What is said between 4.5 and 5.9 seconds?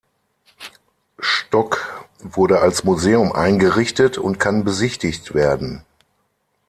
besichtigt werden.